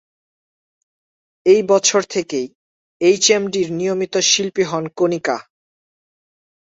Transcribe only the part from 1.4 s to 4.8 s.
এই বছর থেকেই এইচ এম ভি-র নিয়মিত শিল্পী